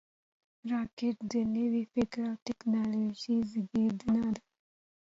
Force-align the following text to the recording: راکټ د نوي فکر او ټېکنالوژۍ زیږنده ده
راکټ 0.71 1.15
د 1.31 1.33
نوي 1.55 1.83
فکر 1.93 2.21
او 2.29 2.35
ټېکنالوژۍ 2.45 3.37
زیږنده 3.51 4.09
ده 4.35 4.41